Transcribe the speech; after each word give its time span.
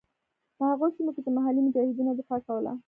په 0.57 0.63
هغو 0.71 0.87
سیمو 0.95 1.11
کې 1.15 1.21
چې 1.25 1.31
محلي 1.35 1.61
مجاهدینو 1.63 2.17
دفاع 2.19 2.39
کوله. 2.47 2.71